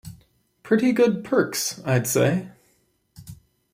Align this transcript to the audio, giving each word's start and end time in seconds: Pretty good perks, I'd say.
Pretty 0.63 0.93
good 0.93 1.23
perks, 1.23 1.79
I'd 1.85 2.07
say. 2.07 2.49